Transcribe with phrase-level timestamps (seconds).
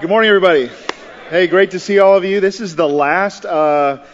[0.00, 0.70] Good morning, everybody.
[1.28, 2.38] Hey, great to see all of you.
[2.38, 4.04] This is the last uh,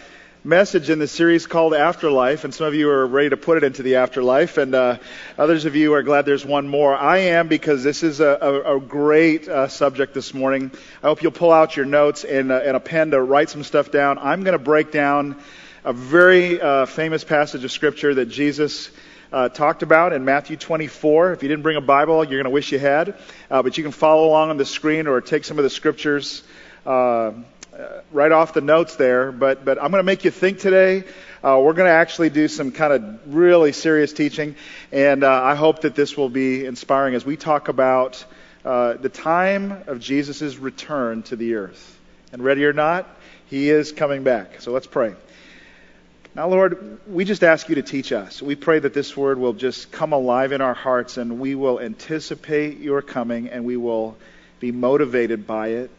[0.43, 3.63] message in the series called Afterlife, and some of you are ready to put it
[3.63, 4.97] into the afterlife, and uh,
[5.37, 6.95] others of you are glad there's one more.
[6.95, 10.71] I am because this is a, a, a great uh, subject this morning.
[11.03, 13.63] I hope you'll pull out your notes and, uh, and a pen to write some
[13.63, 14.17] stuff down.
[14.17, 15.35] I'm going to break down
[15.83, 18.89] a very uh, famous passage of Scripture that Jesus
[19.31, 21.33] uh, talked about in Matthew 24.
[21.33, 23.15] If you didn't bring a Bible, you're going to wish you had.
[23.49, 26.43] Uh, but you can follow along on the screen or take some of the scriptures
[26.85, 27.31] uh,
[28.11, 29.31] right off the notes there.
[29.31, 31.03] But, but I'm going to make you think today.
[31.43, 34.55] Uh, we're going to actually do some kind of really serious teaching.
[34.91, 38.23] And uh, I hope that this will be inspiring as we talk about
[38.63, 41.99] uh, the time of Jesus' return to the earth.
[42.31, 43.07] And ready or not,
[43.47, 44.61] he is coming back.
[44.61, 45.13] So let's pray.
[46.35, 48.41] Now, Lord, we just ask you to teach us.
[48.41, 51.79] We pray that this word will just come alive in our hearts and we will
[51.79, 54.17] anticipate your coming and we will
[54.59, 55.91] be motivated by it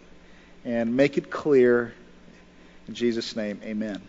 [0.62, 1.94] and make it clear.
[2.86, 4.02] In Jesus' name, amen.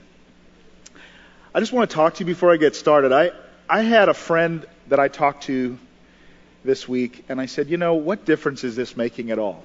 [1.55, 3.13] I just want to talk to you before I get started.
[3.13, 3.31] I,
[3.69, 5.79] I had a friend that I talked to
[6.65, 9.63] this week, and I said, you know, what difference is this making at all?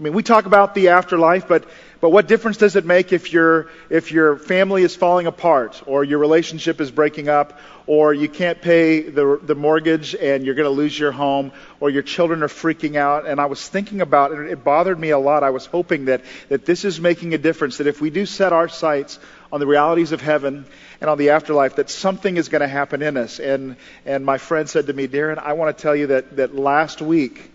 [0.00, 1.68] I mean, we talk about the afterlife, but,
[2.00, 6.04] but what difference does it make if your, if your family is falling apart, or
[6.04, 10.64] your relationship is breaking up, or you can't pay the, the mortgage and you're going
[10.64, 13.26] to lose your home, or your children are freaking out?
[13.26, 15.42] And I was thinking about it, it bothered me a lot.
[15.42, 18.54] I was hoping that, that this is making a difference, that if we do set
[18.54, 19.18] our sights
[19.52, 20.64] on the realities of heaven
[21.02, 23.38] and on the afterlife, that something is going to happen in us.
[23.38, 23.76] And,
[24.06, 27.02] and my friend said to me, Darryn, I want to tell you that, that last
[27.02, 27.52] week,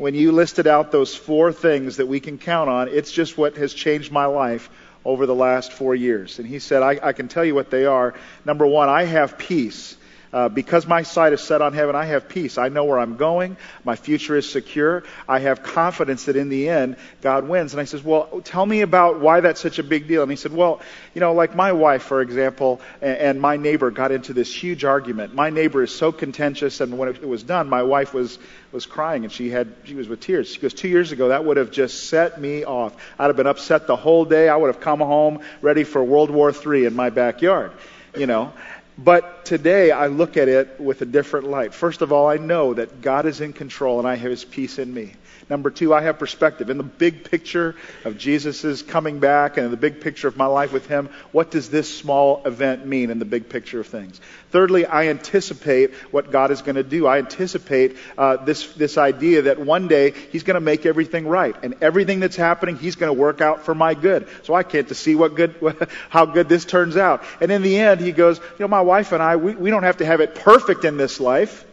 [0.00, 3.58] when you listed out those four things that we can count on, it's just what
[3.58, 4.70] has changed my life
[5.04, 6.38] over the last four years.
[6.38, 8.14] And he said, I, I can tell you what they are.
[8.46, 9.98] Number one, I have peace
[10.32, 12.58] uh, because my sight is set on heaven, I have peace.
[12.58, 13.56] I know where I'm going.
[13.84, 15.02] My future is secure.
[15.28, 17.72] I have confidence that in the end, God wins.
[17.72, 20.22] And I says, well, tell me about why that's such a big deal.
[20.22, 20.80] And he said, well,
[21.14, 24.84] you know, like my wife, for example, and, and my neighbor got into this huge
[24.84, 25.34] argument.
[25.34, 28.38] My neighbor is so contentious, and when it was done, my wife was
[28.72, 30.52] was crying, and she had she was with tears.
[30.52, 32.94] She goes, two years ago, that would have just set me off.
[33.18, 34.48] I'd have been upset the whole day.
[34.48, 37.72] I would have come home ready for World War III in my backyard,
[38.16, 38.52] you know.
[38.98, 41.72] But today I look at it with a different light.
[41.72, 44.78] First of all, I know that God is in control and I have his peace
[44.78, 45.14] in me.
[45.50, 46.70] Number two, I have perspective.
[46.70, 47.74] In the big picture
[48.04, 51.50] of Jesus' coming back and in the big picture of my life with Him, what
[51.50, 54.20] does this small event mean in the big picture of things?
[54.50, 57.04] Thirdly, I anticipate what God is going to do.
[57.04, 61.56] I anticipate uh, this, this idea that one day He's going to make everything right.
[61.64, 64.28] And everything that's happening, He's going to work out for my good.
[64.44, 65.56] So I can't to see what good,
[66.10, 67.24] how good this turns out.
[67.40, 69.82] And in the end, He goes, you know, my wife and I, we, we don't
[69.82, 71.64] have to have it perfect in this life.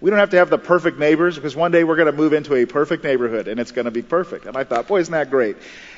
[0.00, 2.32] We don't have to have the perfect neighbors because one day we're going to move
[2.32, 4.46] into a perfect neighborhood and it's going to be perfect.
[4.46, 5.56] And I thought, boy, isn't that great?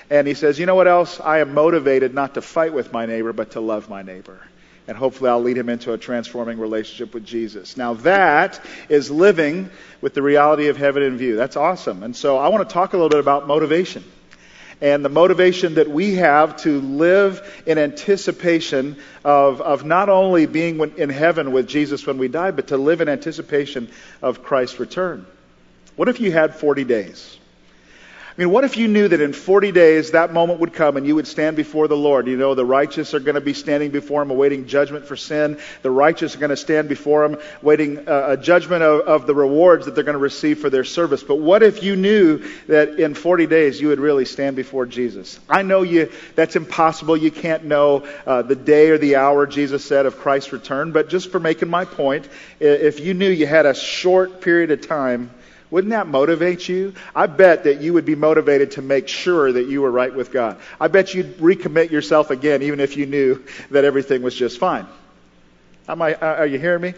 [0.08, 1.20] And he says, you know what else?
[1.20, 4.40] I am motivated not to fight with my neighbor, but to love my neighbor.
[4.86, 7.76] And hopefully I'll lead him into a transforming relationship with Jesus.
[7.76, 9.68] Now that is living
[10.00, 11.36] with the reality of heaven in view.
[11.36, 12.02] That's awesome.
[12.02, 14.04] And so I want to talk a little bit about motivation
[14.80, 20.78] and the motivation that we have to live in anticipation of, of not only being
[20.96, 23.90] in heaven with Jesus when we die, but to live in anticipation
[24.22, 25.26] of Christ's return.
[25.96, 27.37] What if you had 40 days?
[28.38, 31.04] I mean, what if you knew that in 40 days that moment would come and
[31.04, 32.28] you would stand before the Lord?
[32.28, 35.58] You know, the righteous are going to be standing before Him awaiting judgment for sin.
[35.82, 39.34] The righteous are going to stand before Him waiting uh, a judgment of, of the
[39.34, 41.24] rewards that they're going to receive for their service.
[41.24, 42.38] But what if you knew
[42.68, 45.40] that in 40 days you would really stand before Jesus?
[45.48, 47.16] I know you, that's impossible.
[47.16, 50.92] You can't know uh, the day or the hour, Jesus said, of Christ's return.
[50.92, 52.28] But just for making my point,
[52.60, 55.30] if you knew you had a short period of time
[55.70, 56.94] wouldn't that motivate you?
[57.14, 60.32] I bet that you would be motivated to make sure that you were right with
[60.32, 60.58] God.
[60.80, 64.86] I bet you'd recommit yourself again, even if you knew that everything was just fine.
[65.86, 66.94] Am I, uh, are you hearing me?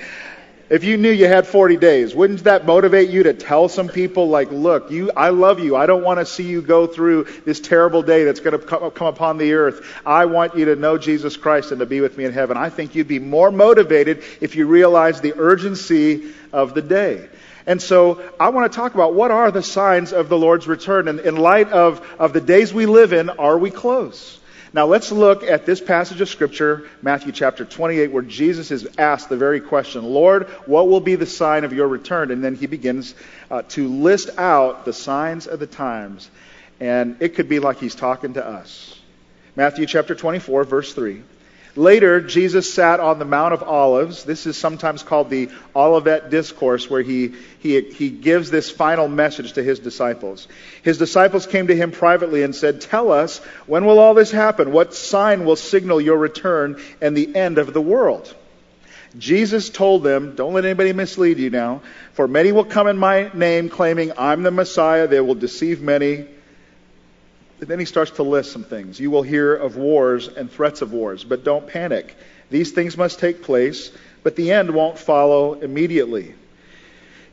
[0.70, 4.28] If you knew you had 40 days, wouldn't that motivate you to tell some people,
[4.28, 5.74] like, look, you, I love you.
[5.74, 9.08] I don't want to see you go through this terrible day that's going to come
[9.08, 10.00] upon the earth.
[10.06, 12.56] I want you to know Jesus Christ and to be with me in heaven.
[12.56, 17.28] I think you'd be more motivated if you realized the urgency of the day.
[17.70, 21.06] And so I want to talk about what are the signs of the Lord's return.
[21.06, 24.40] And in light of, of the days we live in, are we close?
[24.72, 29.28] Now let's look at this passage of Scripture, Matthew chapter 28, where Jesus is asked
[29.28, 32.32] the very question, Lord, what will be the sign of your return?
[32.32, 33.14] And then he begins
[33.52, 36.28] uh, to list out the signs of the times.
[36.80, 38.98] And it could be like he's talking to us.
[39.54, 41.22] Matthew chapter 24, verse 3.
[41.80, 44.24] Later, Jesus sat on the Mount of Olives.
[44.24, 49.54] This is sometimes called the Olivet Discourse, where he, he, he gives this final message
[49.54, 50.46] to his disciples.
[50.82, 54.72] His disciples came to him privately and said, Tell us, when will all this happen?
[54.72, 58.34] What sign will signal your return and the end of the world?
[59.16, 61.80] Jesus told them, Don't let anybody mislead you now,
[62.12, 65.06] for many will come in my name claiming, I'm the Messiah.
[65.06, 66.26] They will deceive many.
[67.60, 68.98] Then he starts to list some things.
[68.98, 72.16] You will hear of wars and threats of wars, but don't panic.
[72.50, 73.92] These things must take place,
[74.22, 76.34] but the end won't follow immediately.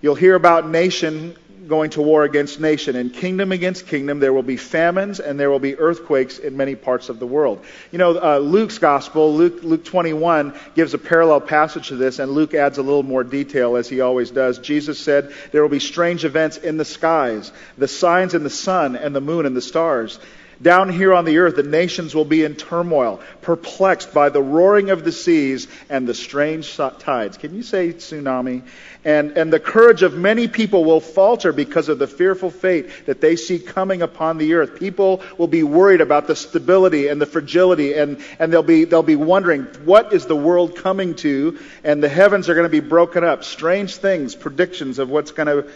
[0.01, 1.35] You'll hear about nation
[1.68, 4.19] going to war against nation, and kingdom against kingdom.
[4.19, 7.64] There will be famines and there will be earthquakes in many parts of the world.
[7.92, 12.31] You know, uh, Luke's gospel, Luke, Luke 21, gives a parallel passage to this, and
[12.31, 14.60] Luke adds a little more detail as he always does.
[14.60, 18.96] Jesus said, There will be strange events in the skies, the signs in the sun
[18.96, 20.19] and the moon and the stars.
[20.62, 24.89] Down here on the earth, the nations will be in turmoil, perplexed by the roaring
[24.89, 27.38] of the seas and the strange tides.
[27.38, 28.63] Can you say tsunami?
[29.06, 33.21] And, and the courage of many people will falter because of the fearful fate that
[33.21, 34.80] they see coming upon the earth.
[34.80, 39.04] People will be worried about the stability and the fragility, and, and they'll, be, they'll
[39.04, 41.59] be wondering, what is the world coming to?
[41.83, 43.44] And the heavens are going to be broken up.
[43.44, 45.69] Strange things, predictions of what's going to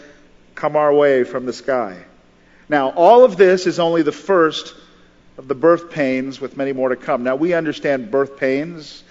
[0.56, 2.04] come our way from the sky.
[2.72, 4.74] Now, all of this is only the first
[5.36, 7.22] of the birth pains, with many more to come.
[7.22, 9.04] Now, we understand birth pains,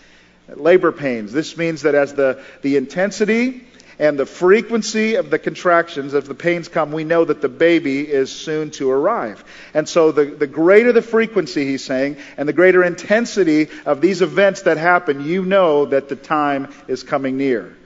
[0.48, 1.32] labor pains.
[1.32, 3.64] This means that as the, the intensity
[4.00, 8.00] and the frequency of the contractions, as the pains come, we know that the baby
[8.00, 9.44] is soon to arrive.
[9.76, 14.24] And so, the, the greater the frequency, he's saying, and the greater intensity of these
[14.24, 17.78] events that happen, you know that the time is coming near.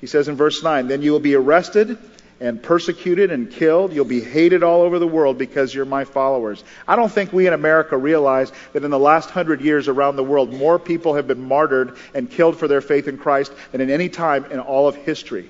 [0.00, 1.98] He says in verse 9, Then you will be arrested
[2.40, 3.92] and persecuted and killed.
[3.92, 6.62] You'll be hated all over the world because you're my followers.
[6.86, 10.24] I don't think we in America realize that in the last hundred years around the
[10.24, 13.90] world, more people have been martyred and killed for their faith in Christ than in
[13.90, 15.48] any time in all of history.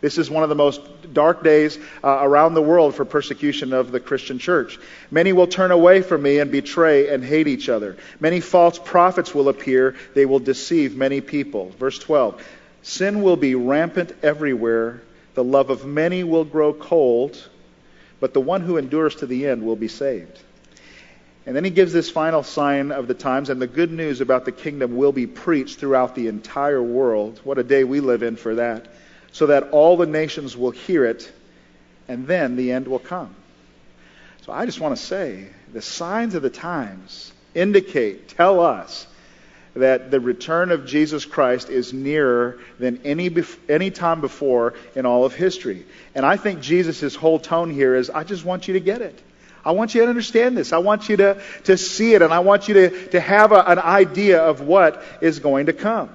[0.00, 0.80] This is one of the most
[1.12, 4.78] dark days uh, around the world for persecution of the Christian church.
[5.10, 7.96] Many will turn away from me and betray and hate each other.
[8.20, 9.96] Many false prophets will appear.
[10.14, 11.70] They will deceive many people.
[11.70, 12.40] Verse 12
[12.82, 15.02] Sin will be rampant everywhere
[15.38, 17.48] the love of many will grow cold,
[18.18, 20.36] but the one who endures to the end will be saved.
[21.46, 24.46] And then he gives this final sign of the times, and the good news about
[24.46, 27.40] the kingdom will be preached throughout the entire world.
[27.44, 28.88] What a day we live in for that.
[29.30, 31.30] So that all the nations will hear it,
[32.08, 33.32] and then the end will come.
[34.44, 39.06] So I just want to say the signs of the times indicate, tell us,
[39.78, 43.30] that the return of Jesus Christ is nearer than any,
[43.68, 45.86] any time before in all of history.
[46.14, 49.20] And I think Jesus' whole tone here is I just want you to get it.
[49.64, 50.72] I want you to understand this.
[50.72, 53.60] I want you to, to see it, and I want you to, to have a,
[53.60, 56.10] an idea of what is going to come.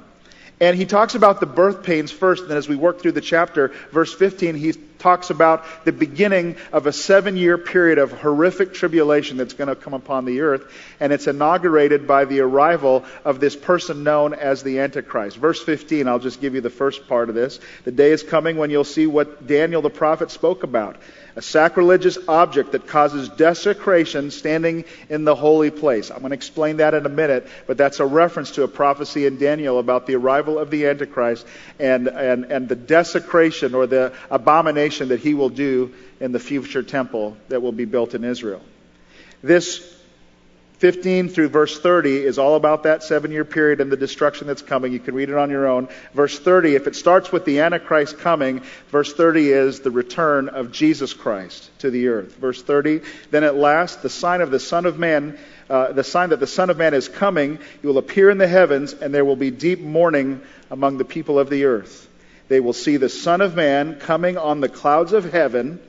[0.60, 3.22] And he talks about the birth pains first, and then as we work through the
[3.22, 4.74] chapter, verse 15, he
[5.04, 9.76] talks about the beginning of a seven year period of horrific tribulation that's going to
[9.76, 10.64] come upon the earth.
[11.02, 15.36] And it's inaugurated by the arrival of this person known as the Antichrist.
[15.36, 17.60] Verse 15, I'll just give you the first part of this.
[17.84, 20.96] The day is coming when you'll see what Daniel the prophet spoke about
[21.36, 26.12] a sacrilegious object that causes desecration standing in the holy place.
[26.12, 29.26] I'm going to explain that in a minute, but that's a reference to a prophecy
[29.26, 31.48] in Daniel about the arrival of the Antichrist
[31.80, 36.84] and, and, and the desecration or the abomination that he will do in the future
[36.84, 38.62] temple that will be built in Israel.
[39.42, 39.94] This
[40.84, 44.62] 15 through verse 30 is all about that seven year period and the destruction that's
[44.62, 44.92] coming.
[44.92, 45.88] You can read it on your own.
[46.14, 50.74] Verse 30, if it starts with the Antichrist coming, verse 30 is the return of
[50.74, 52.36] Jesus Christ to the earth.
[52.36, 53.00] Verse 30,
[53.32, 55.40] then at last the sign of the Son of Man,
[55.70, 58.48] uh, the sign that the Son of Man is coming, he will appear in the
[58.50, 62.10] heavens, and there will be deep mourning among the people of the earth.
[62.48, 65.80] They will see the Son of Man coming on the clouds of heaven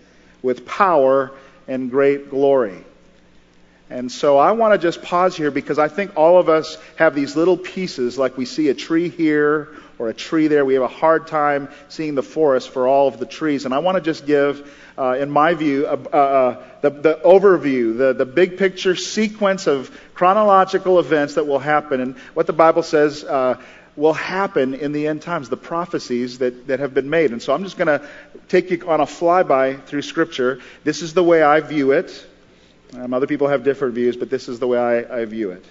[0.43, 1.33] with power
[1.67, 2.85] and great glory.
[3.91, 7.15] And so I want to just pause here because I think all of us have
[7.15, 9.69] these little pieces, like we see a tree here
[9.99, 10.65] or a tree there.
[10.65, 13.67] We have a hard time seeing the forest for all of the trees.
[13.67, 17.97] And I want to just give, uh, in my view, uh, uh, the, the, overview,
[17.97, 22.83] the, the big picture sequence of chronological events that will happen and what the Bible
[22.83, 23.61] says uh,
[23.97, 27.31] will happen in the end times, the prophecies that, that have been made.
[27.31, 28.07] And so I'm just going to
[28.49, 30.61] take you on a flyby through Scripture.
[30.83, 32.27] This is the way I view it.
[32.95, 35.65] Um, other people have different views, but this is the way I, I view it.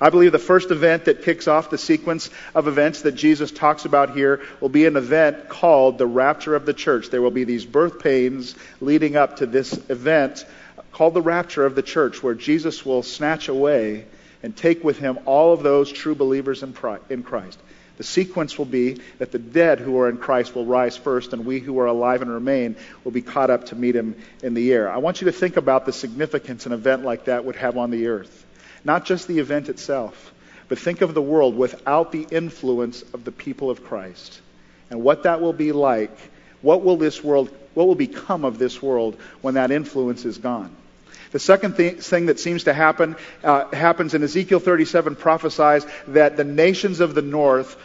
[0.00, 3.84] I believe the first event that kicks off the sequence of events that Jesus talks
[3.84, 7.10] about here will be an event called the rapture of the church.
[7.10, 10.46] There will be these birth pains leading up to this event
[10.92, 14.06] called the rapture of the church, where Jesus will snatch away
[14.42, 17.58] and take with him all of those true believers in Christ.
[17.98, 21.44] The sequence will be that the dead who are in Christ will rise first, and
[21.44, 24.72] we who are alive and remain will be caught up to meet him in the
[24.72, 24.90] air.
[24.90, 27.90] I want you to think about the significance an event like that would have on
[27.90, 28.46] the earth.
[28.84, 30.32] Not just the event itself,
[30.68, 34.40] but think of the world without the influence of the people of Christ
[34.88, 36.16] and what that will be like.
[36.62, 40.74] What will this world, what will become of this world when that influence is gone?
[41.32, 46.44] The second thing that seems to happen uh, happens in Ezekiel 37 prophesies that the
[46.44, 47.76] nations of the north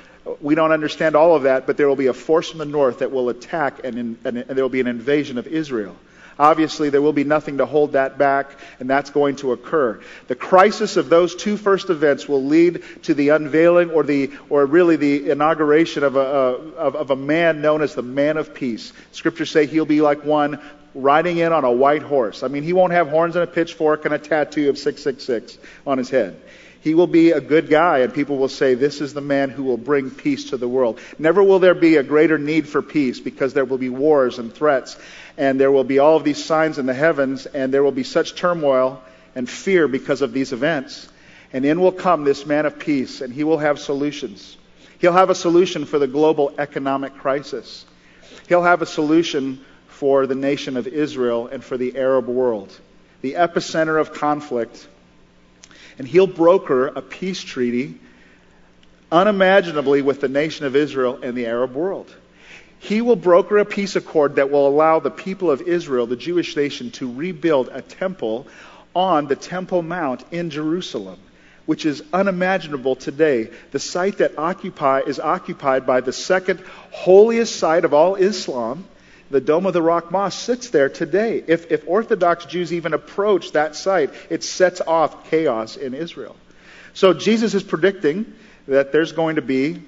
[0.42, 3.00] we don't understand all of that, but there will be a force from the north
[3.00, 5.96] that will attack and, in, and, there will be an invasion of Israel.
[6.38, 10.02] Obviously, there will be nothing to hold that back, and that's going to occur.
[10.28, 14.66] The crisis of those two first events will lead to the unveiling or, the, or
[14.66, 18.92] really the inauguration of a, of, of a man known as the man of peace.
[19.14, 20.60] Scriptures say he'll be like one
[20.96, 22.42] riding in on a white horse.
[22.42, 25.98] I mean, he won't have horns and a pitchfork and a tattoo of 666 on
[25.98, 26.42] his head.
[26.80, 29.64] He will be a good guy, and people will say, This is the man who
[29.64, 31.00] will bring peace to the world.
[31.18, 34.54] Never will there be a greater need for peace because there will be wars and
[34.54, 34.96] threats,
[35.36, 38.04] and there will be all of these signs in the heavens, and there will be
[38.04, 39.02] such turmoil
[39.34, 41.10] and fear because of these events.
[41.52, 44.56] And in will come this man of peace, and he will have solutions.
[45.00, 47.84] He'll have a solution for the global economic crisis.
[48.48, 52.78] He'll have a solution for the nation of Israel and for the Arab world.
[53.22, 54.88] The epicenter of conflict
[55.98, 57.96] and he'll broker a peace treaty
[59.12, 62.14] unimaginably with the nation of Israel and the Arab world.
[62.80, 66.56] He will broker a peace accord that will allow the people of Israel, the Jewish
[66.58, 68.48] nation, to rebuild a temple
[68.94, 71.20] on the Temple Mount in Jerusalem,
[71.66, 73.50] which is unimaginable today.
[73.72, 76.62] The site that occupy, is occupied by the second
[76.92, 78.86] holiest site of all Islam,
[79.32, 81.44] the Dome of the Rock Mosque sits there today.
[81.48, 86.36] If, if Orthodox Jews even approach that site, it sets off chaos in Israel.
[86.94, 88.34] So Jesus is predicting
[88.67, 89.82] that there's going to be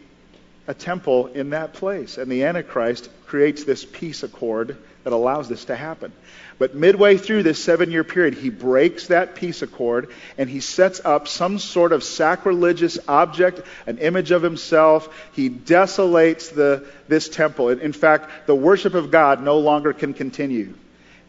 [0.68, 2.18] a temple in that place.
[2.18, 6.12] And the Antichrist creates this peace accord that allows this to happen.
[6.60, 11.00] But midway through this seven year period, he breaks that peace accord and he sets
[11.06, 15.08] up some sort of sacrilegious object, an image of himself.
[15.34, 17.70] He desolates the, this temple.
[17.70, 20.74] In fact, the worship of God no longer can continue.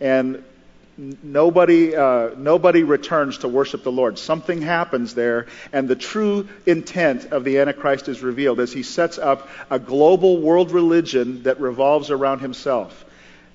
[0.00, 0.42] And
[1.22, 4.18] nobody, uh, nobody returns to worship the Lord.
[4.18, 9.18] Something happens there, and the true intent of the Antichrist is revealed as he sets
[9.18, 13.04] up a global world religion that revolves around himself.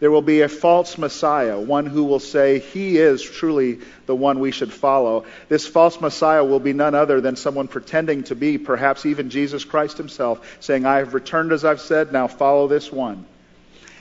[0.03, 4.41] There will be a false Messiah, one who will say he is truly the one
[4.41, 5.23] we should follow.
[5.47, 9.63] This false Messiah will be none other than someone pretending to be perhaps even Jesus
[9.63, 13.25] Christ himself, saying, I have returned as I've said, now follow this one.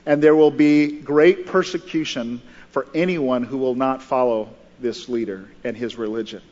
[0.05, 2.43] And there will be great persecution
[2.73, 4.49] for anyone who will not follow
[4.81, 6.43] this leader and his religion.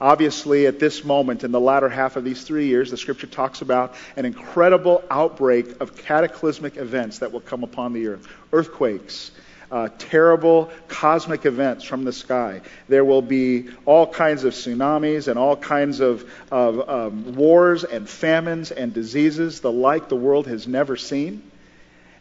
[0.00, 3.62] Obviously, at this moment, in the latter half of these three years, the scripture talks
[3.62, 9.30] about an incredible outbreak of cataclysmic events that will come upon the earth earthquakes,
[9.70, 12.60] uh, terrible cosmic events from the sky.
[12.88, 18.08] There will be all kinds of tsunamis and all kinds of, of um, wars and
[18.08, 21.50] famines and diseases, the like the world has never seen.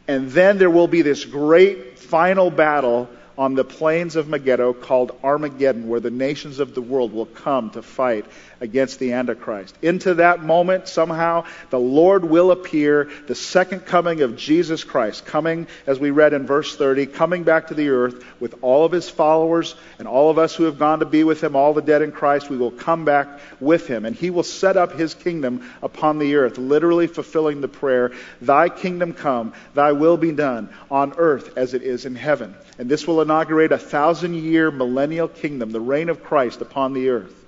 [0.07, 5.17] And then there will be this great final battle on the plains of Megiddo called
[5.23, 8.25] Armageddon, where the nations of the world will come to fight
[8.63, 9.75] against the Antichrist.
[9.81, 15.67] Into that moment, somehow, the Lord will appear, the second coming of Jesus Christ, coming,
[15.85, 19.09] as we read in verse 30, coming back to the earth with all of his
[19.09, 22.01] followers and all of us who have gone to be with him, all the dead
[22.01, 22.49] in Christ.
[22.49, 23.27] We will come back
[23.59, 27.67] with him, and he will set up his kingdom upon the earth, literally fulfilling the
[27.67, 32.55] prayer, Thy kingdom come, thy will be done on earth as it is in heaven.
[32.79, 37.09] And this will inaugurate a thousand year millennial kingdom, the reign of Christ upon the
[37.09, 37.42] earth.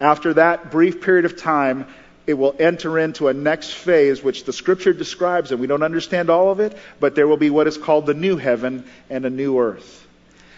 [0.00, 1.86] After that brief period of time,
[2.26, 6.30] it will enter into a next phase, which the scripture describes, and we don't understand
[6.30, 9.30] all of it, but there will be what is called the new heaven and a
[9.30, 10.06] new earth.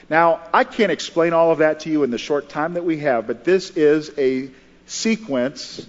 [0.08, 2.98] Now, I can't explain all of that to you in the short time that we
[2.98, 4.50] have, but this is a
[4.86, 5.86] sequence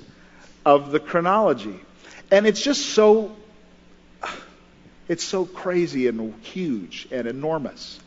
[0.65, 1.79] of the chronology.
[2.31, 3.35] And it's just so
[5.09, 7.99] it's so crazy and huge and enormous.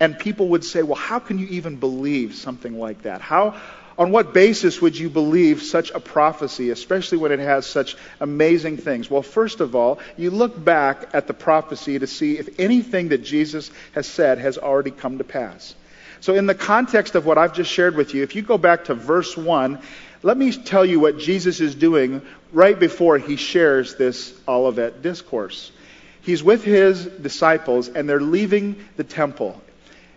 [0.00, 3.20] And people would say, well, how can you even believe something like that?
[3.20, 3.60] How,
[3.98, 8.76] on what basis would you believe such a prophecy, especially when it has such amazing
[8.76, 9.10] things?
[9.10, 13.24] Well, first of all, you look back at the prophecy to see if anything that
[13.24, 15.74] Jesus has said has already come to pass.
[16.20, 18.84] So, in the context of what I've just shared with you, if you go back
[18.84, 19.80] to verse 1,
[20.22, 22.22] let me tell you what Jesus is doing
[22.52, 25.72] right before he shares this Olivet discourse.
[26.20, 29.60] He's with his disciples, and they're leaving the temple.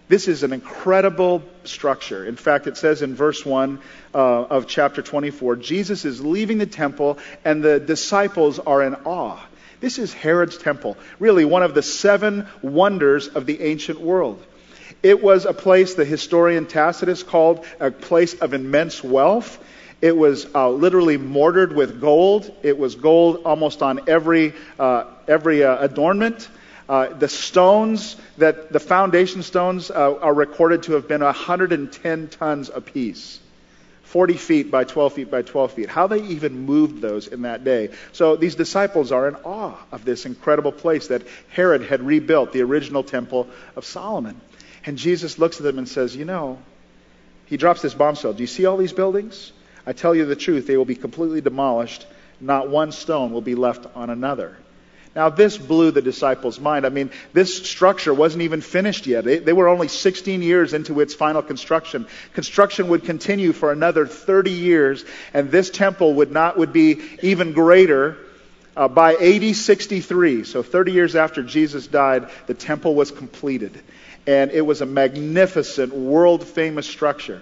[0.08, 2.26] This is an incredible structure.
[2.26, 3.80] In fact, it says in verse 1
[4.14, 9.40] uh, of chapter 24 Jesus is leaving the temple, and the disciples are in awe.
[9.80, 14.44] This is Herod's temple, really one of the seven wonders of the ancient world.
[15.02, 19.64] It was a place the historian Tacitus called a place of immense wealth.
[20.02, 22.56] It was uh, literally mortared with gold.
[22.62, 26.48] It was gold almost on every, uh, every uh, adornment.
[26.88, 32.70] Uh, the stones that the foundation stones uh, are recorded to have been 110 tons
[32.70, 33.40] apiece.
[34.04, 35.90] 40 feet by 12 feet by 12 feet.
[35.90, 37.90] How they even moved those in that day.
[38.12, 42.62] So these disciples are in awe of this incredible place that Herod had rebuilt, the
[42.62, 44.40] original temple of Solomon.
[44.86, 46.60] And Jesus looks at them and says, You know,
[47.48, 48.34] he drops this bombshell.
[48.34, 49.52] Do you see all these buildings?
[49.88, 52.06] I tell you the truth, they will be completely demolished.
[52.40, 54.56] Not one stone will be left on another.
[55.16, 56.86] Now, this blew the disciples' mind.
[56.86, 59.24] I mean, this structure wasn't even finished yet.
[59.24, 62.06] They, they, were only 16 years into its final construction.
[62.34, 67.54] Construction would continue for another 30 years, and this temple would not would be even
[67.54, 68.18] greater.
[68.76, 73.80] Uh, by AD 63, so 30 years after Jesus died, the temple was completed,
[74.28, 77.42] and it was a magnificent, world-famous structure.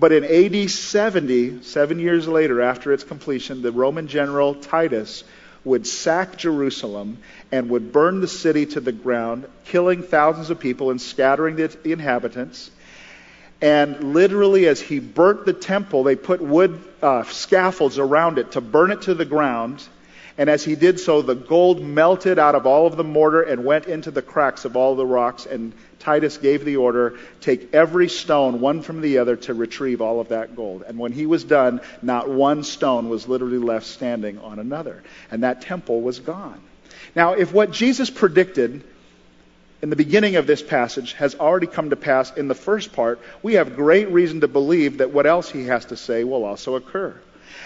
[0.00, 5.24] But in AD 70, seven years later after its completion, the Roman general Titus
[5.66, 7.18] would sack Jerusalem
[7.50, 11.66] and would burn the city to the ground, killing thousands of people and scattering the,
[11.66, 12.70] the inhabitants.
[13.60, 18.60] And literally, as he burnt the temple, they put wood uh, scaffolds around it to
[18.60, 19.82] burn it to the ground.
[20.38, 23.64] And as he did so, the gold melted out of all of the mortar and
[23.64, 25.46] went into the cracks of all the rocks.
[25.46, 30.20] And Titus gave the order take every stone, one from the other, to retrieve all
[30.20, 30.84] of that gold.
[30.86, 35.02] And when he was done, not one stone was literally left standing on another.
[35.30, 36.60] And that temple was gone.
[37.14, 38.84] Now, if what Jesus predicted
[39.80, 43.20] in the beginning of this passage has already come to pass in the first part,
[43.42, 46.76] we have great reason to believe that what else he has to say will also
[46.76, 47.18] occur.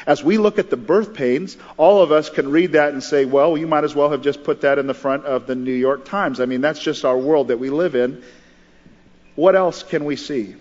[0.07, 3.25] As we look at the birth pains, all of us can read that and say,
[3.25, 5.73] well, you might as well have just put that in the front of the New
[5.73, 6.41] York Times.
[6.41, 8.23] I mean, that's just our world that we live in.
[9.35, 10.55] What else can we see?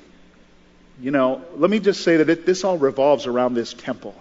[1.01, 4.15] You know, let me just say that it, this all revolves around this temple.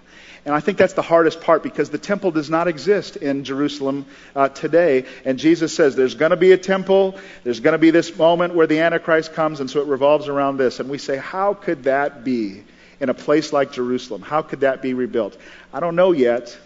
[0.45, 4.07] And I think that's the hardest part because the temple does not exist in Jerusalem
[4.35, 5.05] uh, today.
[5.25, 7.19] And Jesus says there's going to be a temple.
[7.45, 9.61] There's going to be this moment where the Antichrist comes.
[9.61, 10.81] And so it revolves around this.
[10.81, 12.63] And we say, how could that be?
[13.01, 14.23] In a place like Jerusalem.
[14.23, 15.37] How could that be rebuilt?
[15.73, 16.57] I don't know yet.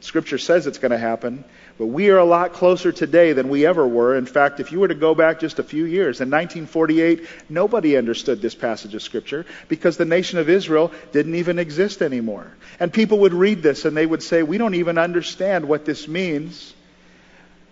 [0.00, 1.44] Scripture says it's going to happen,
[1.78, 4.16] but we are a lot closer today than we ever were.
[4.16, 7.96] In fact, if you were to go back just a few years, in 1948, nobody
[7.96, 12.52] understood this passage of Scripture because the nation of Israel didn't even exist anymore.
[12.80, 16.08] And people would read this and they would say, We don't even understand what this
[16.08, 16.74] means.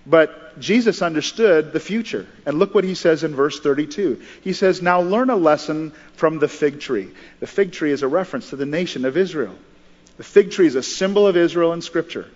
[0.07, 2.27] But Jesus understood the future.
[2.47, 4.21] And look what he says in verse 32.
[4.43, 7.11] He says, Now learn a lesson from the fig tree.
[7.41, 9.55] The fig tree is a reference to the nation of Israel.
[10.17, 12.27] The fig tree is a symbol of Israel in Scripture.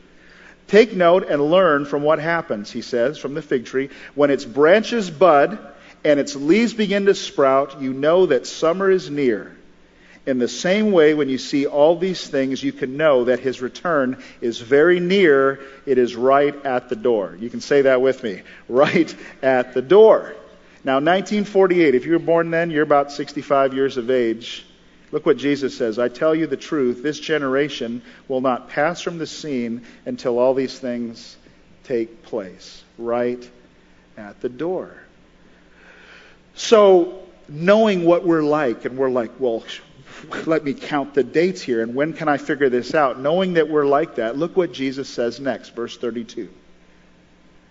[0.66, 3.90] Take note and learn from what happens, he says, from the fig tree.
[4.14, 5.59] When its branches bud
[6.03, 9.55] and its leaves begin to sprout, you know that summer is near.
[10.26, 13.60] In the same way, when you see all these things, you can know that his
[13.60, 15.60] return is very near.
[15.84, 17.37] It is right at the door.
[17.38, 18.40] You can say that with me.
[18.68, 20.34] Right at the door.
[20.82, 24.64] Now, 1948, if you were born then, you're about 65 years of age.
[25.12, 25.98] Look what Jesus says.
[25.98, 30.54] I tell you the truth, this generation will not pass from the scene until all
[30.54, 31.37] these things
[31.84, 32.82] take place.
[32.96, 33.48] Right
[34.16, 34.94] at the door.
[36.54, 39.64] So, knowing what we're like, and we're like, well,
[40.46, 43.18] let me count the dates here and when can I figure this out?
[43.20, 46.50] Knowing that we're like that, look what Jesus says next, verse 32.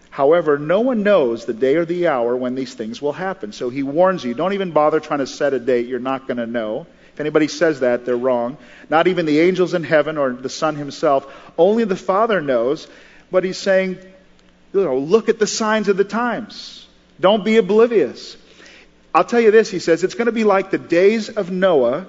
[0.09, 3.51] However, no one knows the day or the hour when these things will happen.
[3.51, 5.87] So he warns you, don't even bother trying to set a date.
[5.87, 6.85] You're not going to know.
[7.13, 8.57] If anybody says that, they're wrong.
[8.91, 11.25] Not even the angels in heaven or the Son himself.
[11.57, 12.87] Only the Father knows.
[13.31, 13.97] But he's saying,
[14.71, 16.87] you know, look at the signs of the times.
[17.19, 18.37] Don't be oblivious.
[19.15, 22.07] I'll tell you this, he says, it's going to be like the days of Noah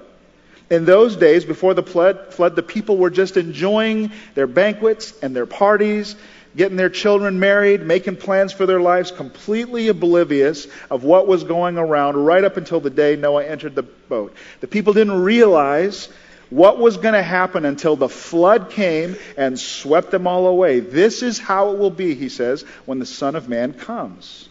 [0.69, 5.45] in those days, before the flood, the people were just enjoying their banquets and their
[5.45, 6.15] parties,
[6.55, 11.77] getting their children married, making plans for their lives, completely oblivious of what was going
[11.77, 14.33] around right up until the day Noah entered the boat.
[14.61, 16.09] The people didn't realize
[16.49, 20.79] what was going to happen until the flood came and swept them all away.
[20.79, 24.47] This is how it will be, he says, when the Son of Man comes.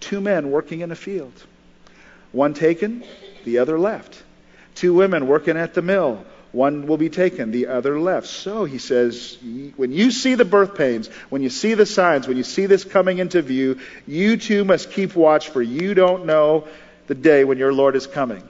[0.00, 1.32] Two men working in a field.
[2.32, 3.04] One taken,
[3.44, 4.22] the other left.
[4.74, 6.24] Two women working at the mill.
[6.52, 8.28] One will be taken, the other left.
[8.28, 9.36] So he says,
[9.76, 12.84] when you see the birth pains, when you see the signs, when you see this
[12.84, 16.68] coming into view, you too must keep watch, for you don't know
[17.08, 18.42] the day when your Lord is coming.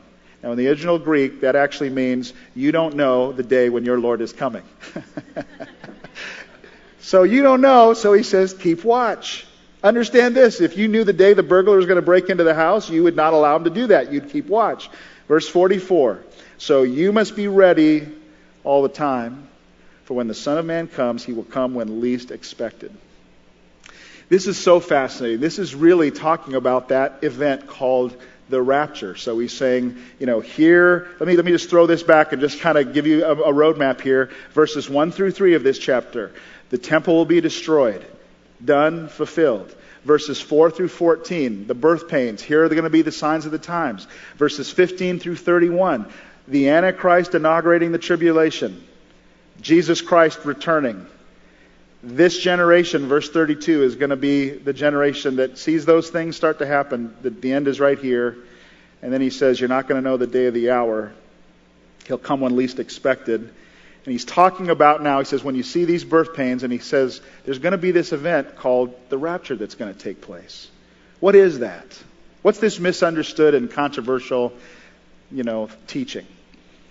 [0.42, 3.98] Now, in the original Greek, that actually means you don't know the day when your
[3.98, 4.64] Lord is coming.
[7.00, 9.46] so you don't know, so he says, keep watch.
[9.82, 12.54] Understand this if you knew the day the burglar was going to break into the
[12.54, 14.12] house, you would not allow him to do that.
[14.12, 14.90] You'd keep watch.
[15.28, 16.22] Verse 44
[16.58, 18.06] So you must be ready
[18.62, 19.48] all the time,
[20.04, 22.94] for when the Son of Man comes, he will come when least expected.
[24.28, 25.40] This is so fascinating.
[25.40, 28.16] This is really talking about that event called
[28.48, 29.16] the rapture.
[29.16, 32.40] So he's saying, you know, here, let me, let me just throw this back and
[32.40, 34.30] just kind of give you a, a roadmap here.
[34.52, 36.32] Verses 1 through 3 of this chapter.
[36.70, 38.04] The temple will be destroyed.
[38.64, 39.74] Done, fulfilled.
[40.04, 42.42] Verses 4 through 14, the birth pains.
[42.42, 44.06] Here are going to be the signs of the times.
[44.36, 46.06] Verses 15 through 31,
[46.46, 48.84] the Antichrist inaugurating the tribulation.
[49.60, 51.06] Jesus Christ returning.
[52.02, 56.58] This generation, verse 32, is going to be the generation that sees those things start
[56.58, 57.16] to happen.
[57.22, 58.36] The, the end is right here.
[59.00, 61.12] And then he says, You're not going to know the day of the hour.
[62.06, 63.54] He'll come when least expected.
[64.04, 66.78] And he's talking about now, he says, when you see these birth pains, and he
[66.78, 70.68] says, there's going to be this event called the rapture that's going to take place.
[71.20, 71.86] What is that?
[72.42, 74.52] What's this misunderstood and controversial,
[75.32, 76.26] you know, teaching?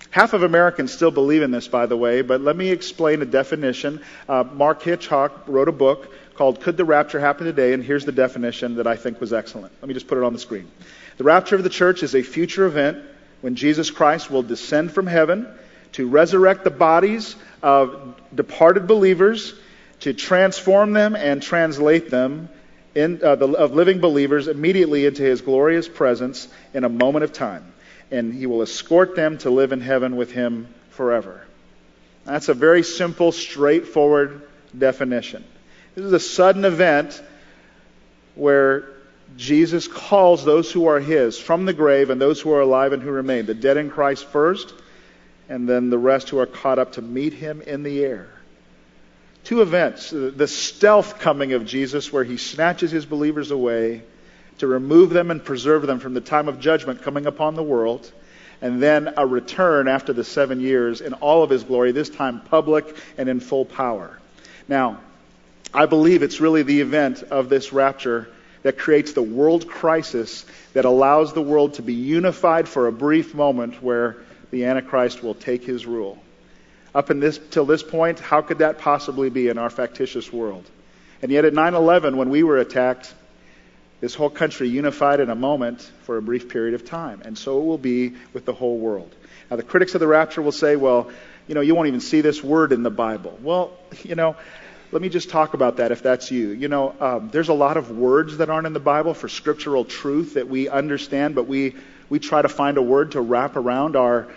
[0.10, 3.26] Half of Americans still believe in this, by the way, but let me explain a
[3.26, 4.02] definition.
[4.28, 7.74] Uh, Mark Hitchcock wrote a book called Could the Rapture Happen Today?
[7.74, 9.74] And here's the definition that I think was excellent.
[9.82, 10.70] Let me just put it on the screen.
[11.18, 13.04] The rapture of the church is a future event
[13.42, 15.48] when Jesus Christ will descend from heaven
[15.94, 19.54] to resurrect the bodies of departed believers,
[20.02, 22.50] to transform them and translate them
[22.94, 27.34] in, uh, the, of living believers immediately into his glorious presence in a moment of
[27.34, 27.74] time
[28.14, 31.44] and he will escort them to live in heaven with him forever.
[32.26, 35.44] That's a very simple, straightforward definition.
[35.96, 37.22] This is a sudden event
[38.36, 38.88] where
[39.36, 43.02] Jesus calls those who are his from the grave and those who are alive and
[43.02, 44.76] who remain, the dead in Christ first,
[45.54, 48.28] and then the rest who are caught up to meet him in the air.
[49.44, 54.02] Two events the stealth coming of Jesus, where he snatches his believers away
[54.58, 58.12] to remove them and preserve them from the time of judgment coming upon the world,
[58.64, 62.42] and then a return after the seven years in all of his glory, this time
[62.42, 64.18] public and in full power.
[64.68, 65.02] Now,
[65.72, 68.28] I believe it's really the event of this rapture
[68.64, 73.36] that creates the world crisis that allows the world to be unified for a brief
[73.36, 74.23] moment where
[74.54, 76.22] the Antichrist will take his rule.
[76.94, 80.64] Up this, till this point, how could that possibly be in our factitious world?
[81.24, 83.16] And yet at 9 11, when we were attacked,
[84.00, 87.24] this whole country unified in a moment for a brief period of time.
[87.26, 89.16] And so it will be with the whole world.
[89.50, 91.10] Now, the critics of the rapture will say, well,
[91.48, 93.40] you know, you won't even see this word in the Bible.
[93.42, 93.72] Well,
[94.04, 94.36] you know,
[94.92, 96.50] let me just talk about that if that's you.
[96.50, 99.84] You know, um, there's a lot of words that aren't in the Bible for scriptural
[99.84, 101.76] truth that we understand, but we,
[102.14, 104.28] we try to find a word to wrap around our,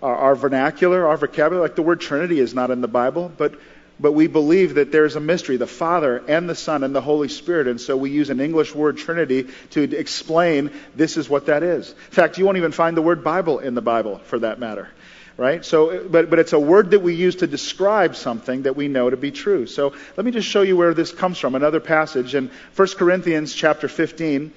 [0.00, 1.60] our, our vernacular, our vocabulary.
[1.60, 3.60] Like the word Trinity is not in the Bible, but
[4.00, 7.28] but we believe that there's a mystery, the Father and the Son and the Holy
[7.28, 7.66] Spirit.
[7.66, 11.90] And so we use an English word Trinity to explain this is what that is.
[11.90, 14.88] In fact, you won't even find the word Bible in the Bible for that matter.
[15.36, 15.62] Right?
[15.62, 19.10] So, but, but it's a word that we use to describe something that we know
[19.10, 19.66] to be true.
[19.66, 21.54] So let me just show you where this comes from.
[21.54, 24.54] Another passage in 1 Corinthians chapter 15.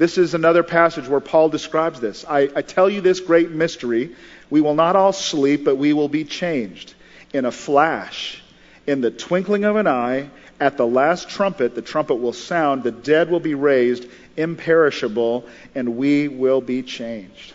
[0.00, 2.24] This is another passage where Paul describes this.
[2.26, 4.16] I, I tell you this great mystery.
[4.48, 6.94] We will not all sleep, but we will be changed
[7.34, 8.42] in a flash
[8.86, 12.90] in the twinkling of an eye, at the last trumpet, the trumpet will sound, the
[12.90, 14.06] dead will be raised
[14.38, 17.52] imperishable, and we will be changed.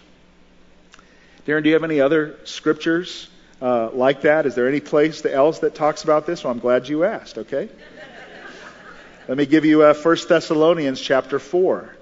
[1.48, 3.28] Darryn, do you have any other scriptures
[3.60, 4.46] uh, like that?
[4.46, 6.44] Is there any place else that talks about this?
[6.44, 7.70] Well, I'm glad you asked, okay?
[9.28, 11.96] Let me give you uh, 1 Thessalonians chapter 4,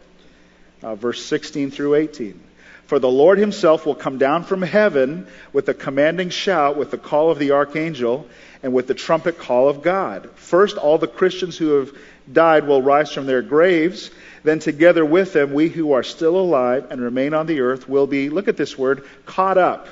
[0.84, 2.40] uh, verse 16 through 18.
[2.86, 6.98] For the Lord himself will come down from heaven with a commanding shout, with the
[6.98, 8.28] call of the archangel,
[8.62, 10.30] and with the trumpet call of God.
[10.36, 11.92] First, all the Christians who have
[12.32, 14.12] died will rise from their graves.
[14.44, 18.08] Then, together with them, we who are still alive and remain on the earth will
[18.08, 19.88] be, look at this word, caught up.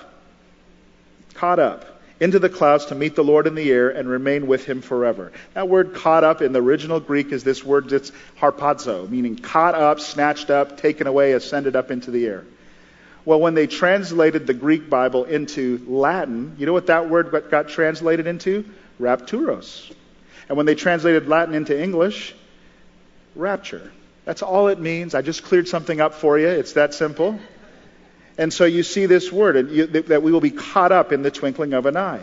[1.33, 1.90] Caught up
[2.21, 5.31] into the clouds to meet the Lord in the air and remain with him forever.
[5.55, 9.73] That word caught up in the original Greek is this word that's harpazo, meaning caught
[9.73, 12.45] up, snatched up, taken away, ascended up into the air.
[13.25, 17.69] Well, when they translated the Greek Bible into Latin, you know what that word got
[17.69, 18.65] translated into?
[18.99, 19.91] Rapturos.
[20.47, 22.35] And when they translated Latin into English,
[23.35, 23.91] rapture.
[24.25, 25.15] That's all it means.
[25.15, 26.49] I just cleared something up for you.
[26.49, 27.39] It's that simple.
[28.41, 29.69] And so you see this word,
[30.07, 32.21] that we will be caught up in the twinkling of an eye.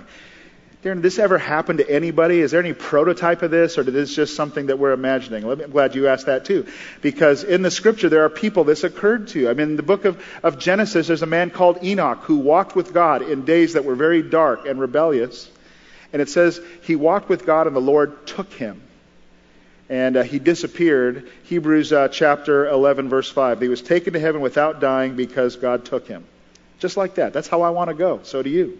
[0.82, 2.40] Darryn, did this ever happen to anybody?
[2.40, 5.48] Is there any prototype of this, or is this just something that we're imagining?
[5.48, 6.66] I'm glad you asked that too.
[7.02, 9.48] Because in the scripture, there are people this occurred to.
[9.48, 12.74] I mean, in the book of, of Genesis, there's a man called Enoch who walked
[12.74, 15.48] with God in days that were very dark and rebellious.
[16.12, 18.82] And it says he walked with God and the Lord took him.
[19.88, 21.28] And uh, he disappeared.
[21.44, 23.60] Hebrews uh, chapter 11, verse 5.
[23.60, 26.24] He was taken to heaven without dying because God took him.
[26.78, 27.32] Just like that.
[27.32, 28.20] That's how I want to go.
[28.22, 28.78] So do you.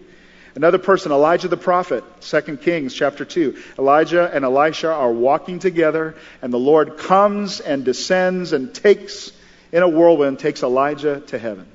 [0.55, 3.57] Another person, Elijah the prophet, 2 Kings chapter 2.
[3.77, 9.31] Elijah and Elisha are walking together, and the Lord comes and descends and takes,
[9.71, 11.65] in a whirlwind, takes Elijah to heaven.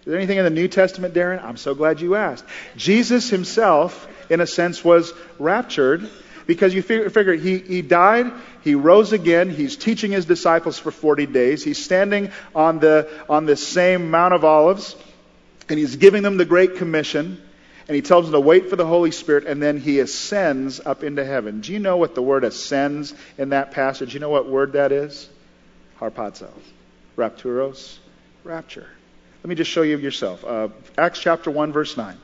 [0.00, 1.42] Is there anything in the New Testament, Darryn?
[1.42, 2.44] I'm so glad you asked.
[2.76, 6.08] Jesus himself, in a sense, was raptured
[6.48, 8.32] because you figure, he, he died,
[8.64, 13.44] he rose again, he's teaching his disciples for 40 days, he's standing on the, on
[13.44, 14.96] the same Mount of Olives,
[15.68, 17.40] and he's giving them the Great Commission
[17.86, 21.02] and he tells them to wait for the Holy Spirit, and then he ascends up
[21.02, 21.62] into heaven.
[21.62, 24.12] Do you know what the word ascends in that passage?
[24.12, 25.26] You know what word that is?
[25.98, 26.50] Harpazo.
[27.16, 27.96] Rapturos.
[28.44, 28.86] Rapture.
[29.42, 30.44] Let me just show you yourself.
[30.44, 32.18] Uh, Acts chapter 1, verse 9.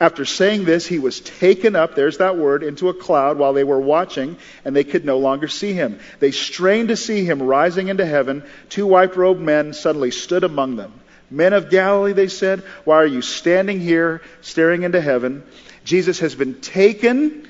[0.00, 3.64] After saying this, he was taken up, there's that word, into a cloud while they
[3.64, 6.00] were watching, and they could no longer see him.
[6.20, 8.42] They strained to see him rising into heaven.
[8.70, 10.94] Two white robed men suddenly stood among them.
[11.30, 15.44] Men of Galilee, they said, why are you standing here staring into heaven?
[15.84, 17.46] Jesus has been taken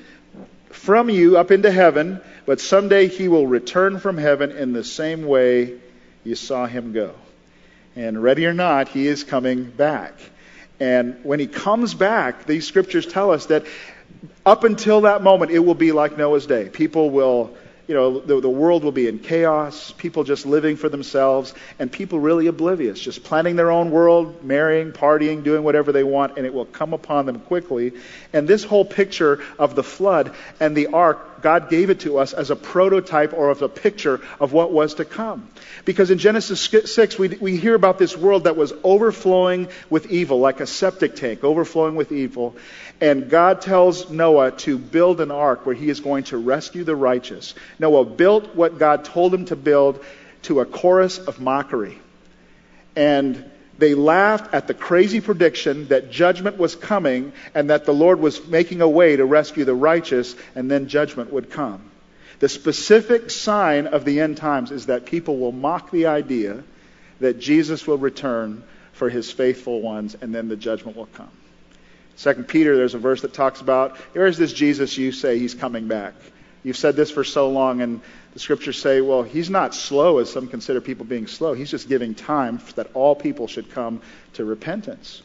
[0.69, 5.25] from you up into heaven, but someday he will return from heaven in the same
[5.25, 5.79] way
[6.25, 7.15] you saw him go.
[7.95, 10.13] And ready or not, he is coming back.
[10.81, 13.67] And when he comes back, these scriptures tell us that
[14.43, 16.69] up until that moment, it will be like Noah's day.
[16.69, 17.55] People will
[17.87, 21.91] you know, the, the world will be in chaos, people just living for themselves, and
[21.91, 26.45] people really oblivious, just planning their own world, marrying, partying, doing whatever they want, and
[26.45, 27.91] it will come upon them quickly.
[28.31, 32.33] And this whole picture of the flood and the ark, God gave it to us
[32.33, 35.47] as a prototype or as a picture of what was to come.
[35.85, 40.39] Because in Genesis 6, we, we hear about this world that was overflowing with evil,
[40.39, 42.55] like a septic tank, overflowing with evil.
[42.99, 46.95] And God tells Noah to build an ark where he is going to rescue the
[46.95, 47.55] righteous.
[47.79, 50.03] Noah built what God told him to build
[50.43, 51.97] to a chorus of mockery.
[52.95, 58.19] And they laughed at the crazy prediction that judgment was coming and that the Lord
[58.19, 61.81] was making a way to rescue the righteous and then judgment would come.
[62.39, 66.63] The specific sign of the end times is that people will mock the idea
[67.19, 71.29] that Jesus will return for his faithful ones and then the judgment will come.
[72.15, 75.55] Second Peter, there's a verse that talks about, here is this Jesus you say he's
[75.55, 76.13] coming back.
[76.63, 78.01] You've said this for so long, and
[78.33, 81.53] the scriptures say, well, he's not slow as some consider people being slow.
[81.53, 84.01] He's just giving time that all people should come
[84.33, 85.21] to repentance.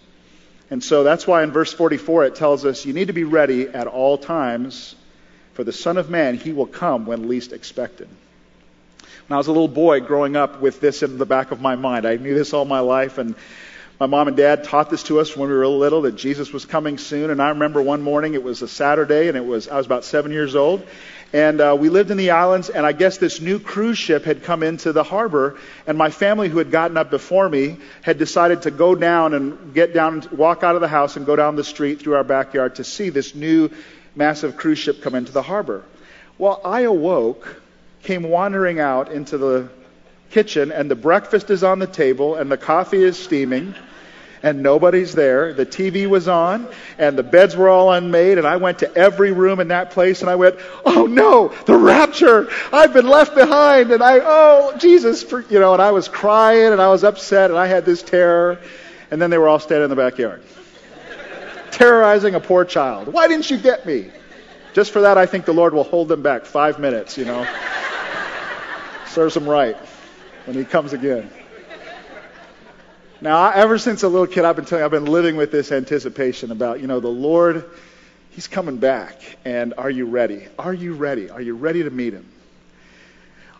[0.70, 3.68] And so that's why in verse 44 it tells us you need to be ready
[3.68, 4.96] at all times,
[5.54, 8.08] for the Son of Man, he will come when least expected.
[9.28, 11.76] When I was a little boy growing up with this in the back of my
[11.76, 13.36] mind, I knew this all my life, and
[13.98, 16.66] my mom and dad taught this to us when we were little that Jesus was
[16.66, 17.30] coming soon.
[17.30, 20.04] And I remember one morning, it was a Saturday, and it was I was about
[20.04, 20.86] seven years old,
[21.32, 22.68] and uh, we lived in the islands.
[22.68, 26.50] And I guess this new cruise ship had come into the harbor, and my family,
[26.50, 30.62] who had gotten up before me, had decided to go down and get down, walk
[30.62, 33.34] out of the house, and go down the street through our backyard to see this
[33.34, 33.70] new
[34.14, 35.82] massive cruise ship come into the harbor.
[36.36, 37.62] Well, I awoke,
[38.02, 39.70] came wandering out into the
[40.36, 43.74] kitchen, and the breakfast is on the table, and the coffee is steaming
[44.42, 45.54] and nobody's there.
[45.54, 46.68] The TV was on
[46.98, 50.20] and the beds were all unmade and I went to every room in that place
[50.20, 52.48] and I went, "Oh no, the rapture.
[52.70, 56.82] I've been left behind." And I, "Oh, Jesus, you know, and I was crying and
[56.82, 58.58] I was upset and I had this terror.
[59.10, 60.42] And then they were all standing in the backyard.
[61.70, 63.08] terrorizing a poor child.
[63.08, 64.10] Why didn't you get me?
[64.74, 67.46] Just for that I think the Lord will hold them back 5 minutes, you know.
[69.06, 69.76] Serves them right
[70.46, 71.30] when he comes again.
[73.20, 75.72] Now, ever since a little kid, I've been telling you, I've been living with this
[75.72, 77.64] anticipation about, you know, the Lord,
[78.30, 79.20] He's coming back.
[79.44, 80.46] And are you ready?
[80.58, 81.30] Are you ready?
[81.30, 82.28] Are you ready to meet Him?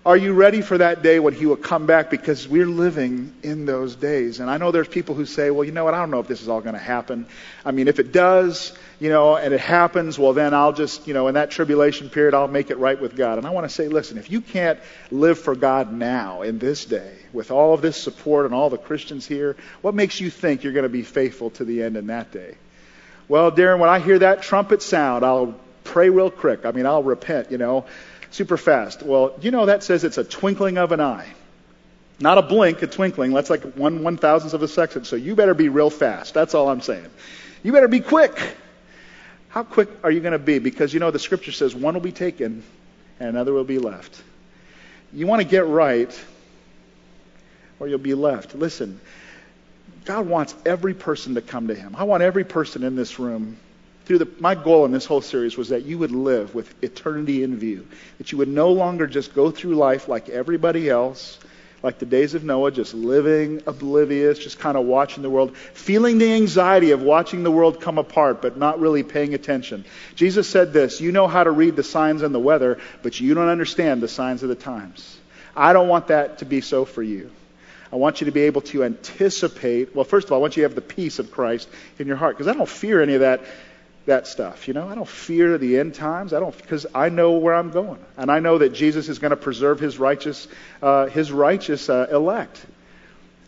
[0.06, 2.10] Are you ready for that day when He will come back?
[2.10, 4.38] Because we're living in those days.
[4.38, 5.94] And I know there's people who say, well, you know what?
[5.94, 7.26] I don't know if this is all going to happen.
[7.64, 11.12] I mean, if it does, you know, and it happens, well, then I'll just, you
[11.12, 13.38] know, in that tribulation period, I'll make it right with God.
[13.38, 14.78] And I want to say, listen, if you can't
[15.10, 18.78] live for God now, in this day, with all of this support and all the
[18.78, 22.06] Christians here, what makes you think you're going to be faithful to the end in
[22.06, 22.54] that day?
[23.26, 26.64] Well, Darryn, when I hear that trumpet sound, I'll pray real quick.
[26.64, 27.86] I mean, I'll repent, you know,
[28.30, 29.02] super fast.
[29.02, 31.28] Well, you know, that says it's a twinkling of an eye.
[32.18, 33.32] Not a blink, a twinkling.
[33.32, 35.06] That's like one one thousandth of a second.
[35.06, 36.34] So you better be real fast.
[36.34, 37.10] That's all I'm saying.
[37.62, 38.38] You better be quick.
[39.48, 40.58] How quick are you going to be?
[40.58, 42.62] Because you know the scripture says one will be taken
[43.18, 44.22] and another will be left.
[45.12, 46.24] You want to get right
[47.78, 48.54] or you'll be left.
[48.54, 49.00] Listen,
[50.04, 51.96] God wants every person to come to him.
[51.96, 53.56] I want every person in this room
[54.06, 57.42] through the, my goal in this whole series was that you would live with eternity
[57.42, 57.86] in view.
[58.18, 61.40] That you would no longer just go through life like everybody else,
[61.82, 66.18] like the days of Noah, just living oblivious, just kind of watching the world, feeling
[66.18, 69.84] the anxiety of watching the world come apart, but not really paying attention.
[70.14, 73.34] Jesus said this You know how to read the signs and the weather, but you
[73.34, 75.18] don't understand the signs of the times.
[75.56, 77.32] I don't want that to be so for you.
[77.92, 79.96] I want you to be able to anticipate.
[79.96, 82.16] Well, first of all, I want you to have the peace of Christ in your
[82.16, 83.42] heart because I don't fear any of that
[84.06, 84.68] that stuff.
[84.68, 86.32] You know, I don't fear the end times.
[86.32, 89.30] I don't because I know where I'm going, and I know that Jesus is going
[89.30, 90.48] to preserve His righteous,
[90.80, 92.64] uh, His righteous uh, elect.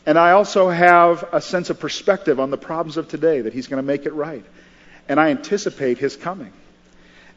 [0.04, 3.68] And I also have a sense of perspective on the problems of today that He's
[3.68, 4.44] going to make it right,
[5.08, 6.52] and I anticipate His coming.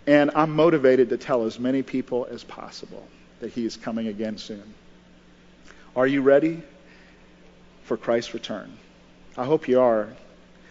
[0.08, 3.08] And I'm motivated to tell as many people as possible
[3.40, 4.64] that He is coming again soon.
[5.96, 6.64] Are you ready
[7.84, 8.76] for Christ's return?
[9.38, 10.08] I hope you are,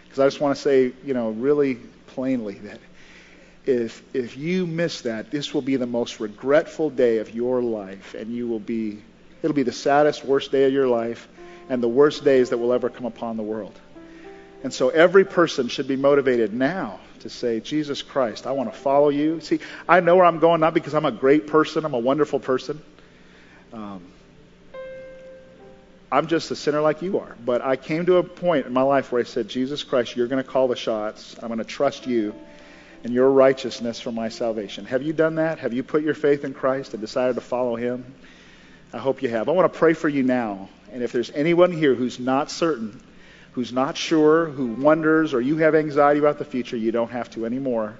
[0.04, 1.78] because I just want to say, you know, really
[2.14, 2.78] plainly that
[3.66, 8.14] if if you miss that, this will be the most regretful day of your life,
[8.14, 9.02] and you will be
[9.42, 11.28] it'll be the saddest, worst day of your life,
[11.68, 13.78] and the worst days that will ever come upon the world.
[14.62, 18.78] And so every person should be motivated now to say, Jesus Christ, I want to
[18.78, 19.40] follow you.
[19.40, 22.40] See, I know where I'm going not because I'm a great person, I'm a wonderful
[22.40, 22.82] person.
[23.72, 24.02] Um,
[26.12, 27.36] I'm just a sinner like you are.
[27.44, 30.26] But I came to a point in my life where I said, Jesus Christ, you're
[30.26, 31.36] going to call the shots.
[31.40, 32.34] I'm going to trust you
[33.04, 34.84] and your righteousness for my salvation.
[34.86, 35.60] Have you done that?
[35.60, 38.14] Have you put your faith in Christ and decided to follow him?
[38.92, 39.48] I hope you have.
[39.48, 40.68] I want to pray for you now.
[40.92, 43.00] And if there's anyone here who's not certain,
[43.52, 47.30] who's not sure, who wonders, or you have anxiety about the future, you don't have
[47.30, 47.96] to anymore.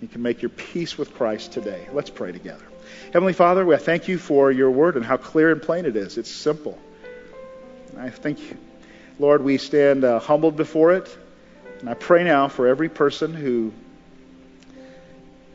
[0.00, 1.88] You can make your peace with Christ today.
[1.92, 2.64] Let's pray together.
[3.12, 6.18] Heavenly Father, we thank you for your word and how clear and plain it is.
[6.18, 6.76] It's simple.
[7.98, 8.38] I think,
[9.18, 11.16] Lord, we stand uh, humbled before it.
[11.80, 13.72] And I pray now for every person who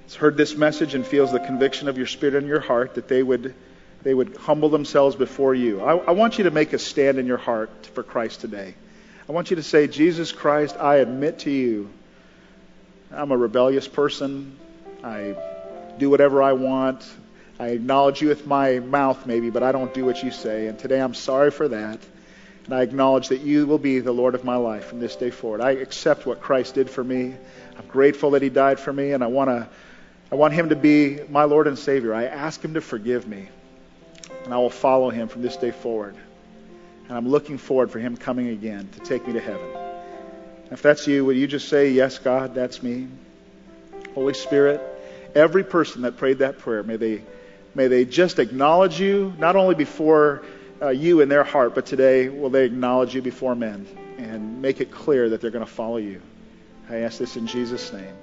[0.04, 3.08] has heard this message and feels the conviction of your spirit in your heart that
[3.08, 3.56] they would,
[4.04, 5.82] they would humble themselves before you.
[5.82, 8.76] I, I want you to make a stand in your heart for Christ today.
[9.28, 11.90] I want you to say, Jesus Christ, I admit to you,
[13.12, 14.58] I'm a rebellious person.
[15.04, 15.36] I
[15.98, 17.10] do whatever I want.
[17.60, 20.68] I acknowledge you with my mouth, maybe, but I don't do what you say.
[20.68, 22.00] And today I'm sorry for that.
[22.68, 25.30] And I acknowledge that you will be the Lord of my life from this day
[25.30, 25.62] forward.
[25.62, 27.34] I accept what Christ did for me.
[27.78, 29.70] I'm grateful that he died for me, and I want to
[30.30, 32.14] I want him to be my Lord and Savior.
[32.14, 33.48] I ask him to forgive me,
[34.44, 36.18] and I will follow him from this day forward.
[37.08, 39.70] And I'm looking forward for him coming again to take me to heaven.
[40.70, 43.08] If that's you, would you just say, Yes, God, that's me?
[44.14, 44.82] Holy Spirit,
[45.34, 47.24] every person that prayed that prayer, may they,
[47.74, 50.44] may they just acknowledge you, not only before
[50.82, 53.88] uh, you in their heart, but today will they acknowledge you before men
[54.18, 56.22] and make it clear that they're going to follow you.
[56.90, 58.14] I ask this in Jesus' name.